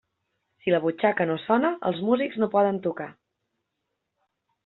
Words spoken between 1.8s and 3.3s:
els músics no poden tocar.